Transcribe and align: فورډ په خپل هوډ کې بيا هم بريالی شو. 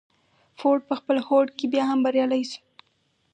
فورډ 0.57 0.81
په 0.89 0.93
خپل 0.99 1.17
هوډ 1.27 1.47
کې 1.57 1.65
بيا 1.73 1.83
هم 1.89 1.99
بريالی 2.05 2.43
شو. 2.51 2.61